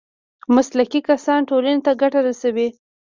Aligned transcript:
مسلکي 0.55 1.01
کسان 1.09 1.39
ټولنې 1.49 1.81
ته 1.85 1.91
ګټه 2.01 2.19
رسوي 2.27 2.67